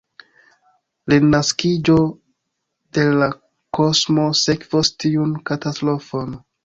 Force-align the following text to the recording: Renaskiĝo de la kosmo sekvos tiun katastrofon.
Renaskiĝo 1.13 1.97
de 2.99 3.05
la 3.19 3.27
kosmo 3.79 4.27
sekvos 4.43 4.91
tiun 5.05 5.37
katastrofon. 5.51 6.35